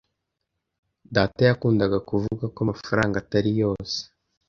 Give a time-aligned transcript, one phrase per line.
[1.15, 3.99] Data yakundaga kuvuga ko amafaranga atari yose.